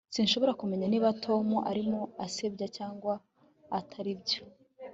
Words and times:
Sinshobora 0.15 0.57
kumenya 0.61 0.85
niba 0.89 1.15
Tom 1.25 1.47
arimo 1.69 2.01
asebanya 2.25 2.67
cyangwa 2.77 3.13
ataribyo 3.79 4.41